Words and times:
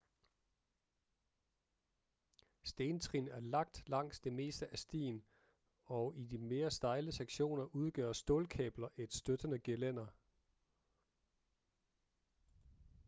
stentrin 2.63 3.27
er 3.27 3.39
lagt 3.39 3.89
langs 3.89 4.19
det 4.19 4.33
meste 4.33 4.67
af 4.67 4.79
stien 4.79 5.23
og 5.85 6.15
i 6.15 6.25
de 6.25 6.37
mere 6.37 6.71
stejle 6.71 7.11
sektioner 7.11 7.63
udgør 7.75 8.13
stålkabler 8.13 8.87
et 8.97 9.13
støttende 9.13 9.59
gelænder 9.59 10.07